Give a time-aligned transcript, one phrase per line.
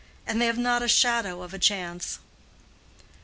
[0.25, 2.17] And they have not a shadow of a chance."